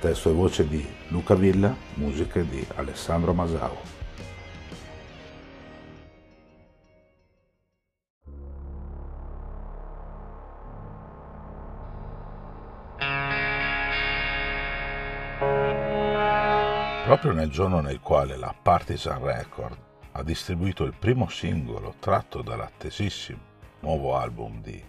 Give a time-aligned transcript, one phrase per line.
[0.00, 3.76] Testo e voce di Luca Villa, musiche di Alessandro Masao.
[17.04, 19.76] Proprio nel giorno nel quale la Partisan Record
[20.12, 23.38] ha distribuito il primo singolo tratto dall'attesissimo
[23.80, 24.82] nuovo album di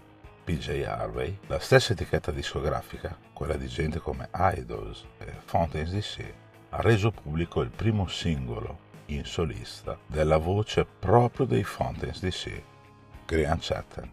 [0.43, 6.33] PJ Harvey, la stessa etichetta discografica, quella di gente come Idols e Fountains DC,
[6.69, 12.61] ha reso pubblico il primo singolo in solista della voce proprio dei Fountains DC,
[13.25, 14.11] Grian Chatten.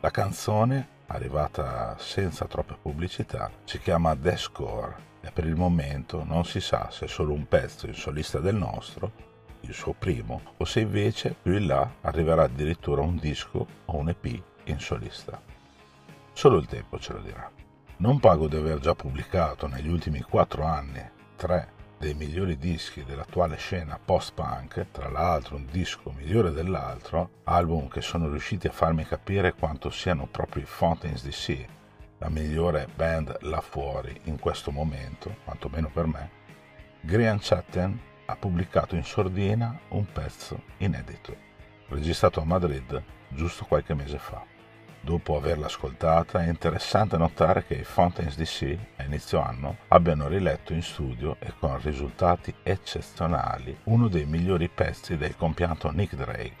[0.00, 6.60] La canzone, arrivata senza troppe pubblicità, si chiama Deathcore e per il momento non si
[6.60, 9.24] sa se è solo un pezzo in solista del nostro,
[9.60, 14.10] il suo primo, o se invece più in là arriverà addirittura un disco o un
[14.10, 15.40] EP in solista.
[16.32, 17.50] Solo il tempo ce lo dirà.
[17.98, 21.02] Non pago di aver già pubblicato negli ultimi quattro anni
[21.36, 28.02] tre dei migliori dischi dell'attuale scena post-punk, tra l'altro un disco migliore dell'altro, album che
[28.02, 31.64] sono riusciti a farmi capire quanto siano proprio i Fountains DC,
[32.18, 36.30] la migliore band là fuori in questo momento, quantomeno per me,
[37.00, 41.34] Grian Chatten ha pubblicato in sordina un pezzo inedito,
[41.88, 44.55] registrato a Madrid giusto qualche mese fa.
[45.06, 50.72] Dopo averla ascoltata è interessante notare che i Fountains DC a inizio anno abbiano riletto
[50.72, 56.56] in studio e con risultati eccezionali uno dei migliori pezzi del compianto Nick Drake,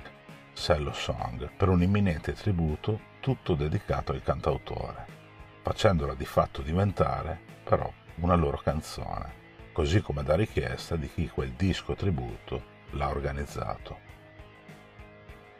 [0.52, 5.06] Cello Song, per un imminente tributo tutto dedicato al cantautore,
[5.62, 9.32] facendola di fatto diventare però una loro canzone,
[9.72, 14.05] così come da richiesta di chi quel disco tributo l'ha organizzato.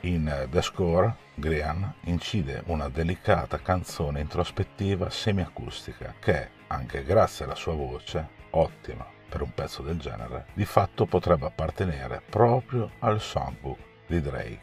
[0.00, 7.74] In The Score, Grian incide una delicata canzone introspettiva semiacustica che, anche grazie alla sua
[7.74, 14.20] voce, ottima per un pezzo del genere, di fatto potrebbe appartenere proprio al songbook di
[14.20, 14.60] Drake,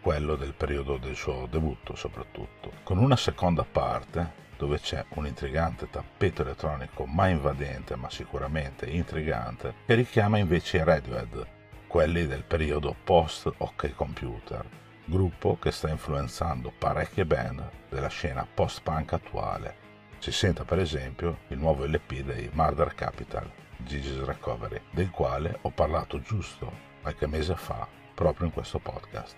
[0.00, 5.88] quello del periodo del suo debutto soprattutto, con una seconda parte dove c'è un intrigante
[5.88, 11.46] tappeto elettronico mai invadente ma sicuramente intrigante che richiama invece i Radiohead
[11.90, 14.64] quelli del periodo post OK Computer,
[15.06, 19.74] gruppo che sta influenzando parecchie band della scena post-punk attuale.
[20.18, 25.70] Si senta per esempio il nuovo LP dei Murder Capital, Gigi's Recovery, del quale ho
[25.70, 26.70] parlato giusto
[27.02, 29.34] qualche mese fa proprio in questo podcast.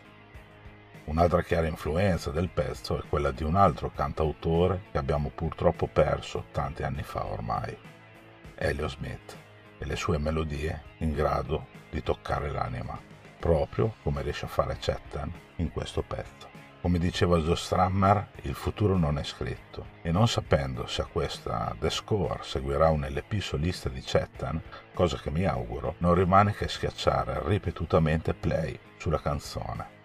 [1.04, 6.44] Un'altra chiara influenza del pezzo è quella di un altro cantautore che abbiamo purtroppo perso
[6.52, 7.74] tanti anni fa ormai,
[8.56, 9.38] Elio Smith,
[9.82, 12.98] e le sue melodie in grado di toccare l'anima,
[13.38, 16.50] proprio come riesce a fare Chettan in questo pezzo.
[16.80, 21.90] Come diceva Joe il futuro non è scritto e non sapendo se a questa The
[21.90, 24.60] Score seguirà un LP solista di Chettan,
[24.94, 30.00] cosa che mi auguro, non rimane che schiacciare ripetutamente play sulla canzone